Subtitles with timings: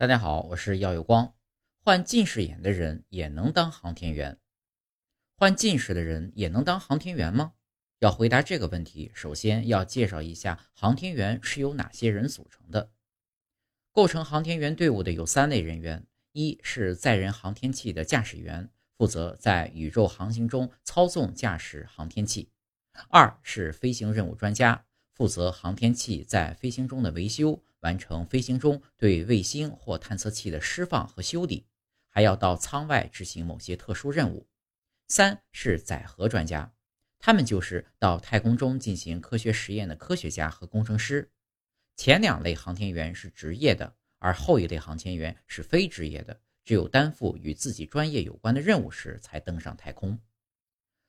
[0.00, 1.34] 大家好，我是耀有光。
[1.84, 4.38] 患近视眼的人也能当航天员？
[5.36, 7.52] 患近视的人也能当航天员吗？
[7.98, 12.90] 要回答这个问题，首先要介绍一下航天员是由哪些人组成的。
[13.92, 22.48] 构成航天员队伍的有三类人员：一是载人航天器的驾驶员，负责在宇宙航行中操纵驾驶航天器；
[23.10, 24.86] 二是飞行任务专家，
[25.20, 27.62] 负责航天器在飞行中的维修。
[27.80, 31.66] 完成飞行中对卫星或探测器的释放和修理，
[32.08, 34.48] 还要到舱外执行某些特殊任务。
[35.08, 36.72] 三是载荷专家，
[37.18, 41.30] 他们就是到太空中进行科学实验的科学家和工程师。
[41.96, 50.18] 前两类航天员是职业的，而后一类航天员是非职业的，只有担负与自己专业有关的任务时才登上太空。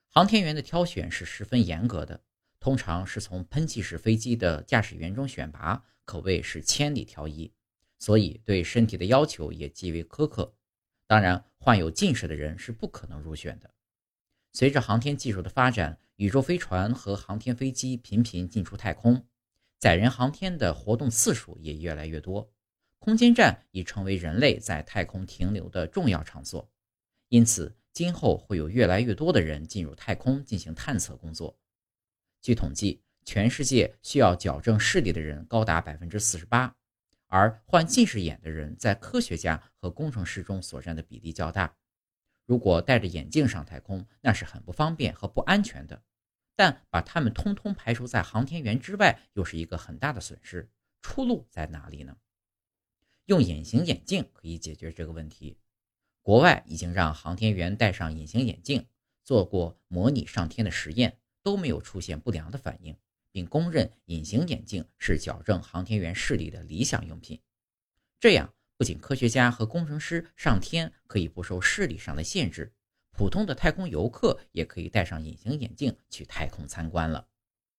[0.08, 2.22] 航天员的挑选是十分严格的，
[2.62, 5.84] 通常是从喷气式飞机的驾驶员中选拔。
[6.04, 7.52] 可谓是千里挑一，
[7.98, 10.54] 所以对身体的要求也极为苛刻。
[11.08, 13.68] 当然，患有近视的人是不可能入选的。
[14.52, 19.26] 随着航天技术的发展，宇宙飞船和航天飞机频频进出太空，
[19.78, 22.52] 载人航天的活动次数也越来越多，
[22.98, 26.68] 空间站已成为人类在太空停留的重要场所。
[27.28, 31.56] 因此，今后会有越来越多的人进入太空进行探测工作。
[32.42, 33.00] 据统计。
[33.24, 36.74] 全世界需要矫正视力的人高达百分之四十八，
[37.28, 41.76] 而患近视眼的人在科学家和工程师中所占的比例较大。
[42.44, 46.02] 如果戴着眼镜上太空，那是很不方便和不安全的。
[46.56, 50.68] 但把他们通通排除在航天员之外，又是一个很大的损失。
[51.00, 52.16] 出路在哪里呢？
[53.26, 55.56] 用隐形眼镜可以解决这个问题。
[56.22, 58.88] 国外已经让航天员戴上隐形眼镜，
[59.22, 62.96] 做过模拟上天的实验，都没有出现不良的反应。
[63.34, 67.40] 并公认隐形眼镜是矫正航天员视力的理想用品。
[68.20, 72.70] 这样，不仅科学家和工程师上天可以不受视力上的限制，
[73.10, 77.26] 普通的太空游客也可以戴上隐形眼镜去太空参观了。